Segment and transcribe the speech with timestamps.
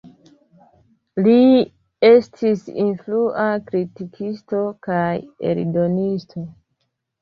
[1.27, 1.35] Li
[2.09, 5.07] estis influa kritikisto kaj
[5.55, 6.53] eldonisto.